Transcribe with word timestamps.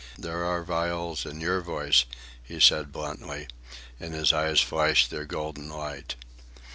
"There 0.17 0.43
are 0.45 0.63
viols 0.63 1.27
in 1.27 1.41
your 1.41 1.61
voice," 1.61 2.05
he 2.41 2.59
said 2.59 2.91
bluntly, 2.91 3.47
and 3.99 4.15
his 4.15 4.33
eyes 4.33 4.59
flashed 4.59 5.11
their 5.11 5.25
golden 5.25 5.69
light. 5.69 6.15